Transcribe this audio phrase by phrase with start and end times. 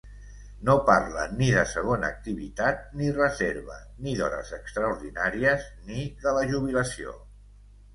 [0.69, 7.21] No parlen ni de segona activitat ni reserva, ni d'hores extraordinàries, ni de la jubilació.